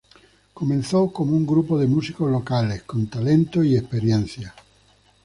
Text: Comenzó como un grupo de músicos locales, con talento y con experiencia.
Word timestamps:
Comenzó 0.55 1.11
como 1.13 1.37
un 1.37 1.45
grupo 1.45 1.77
de 1.77 1.85
músicos 1.85 2.31
locales, 2.31 2.81
con 2.81 3.05
talento 3.05 3.63
y 3.63 3.69
con 3.75 3.79
experiencia. 3.81 4.55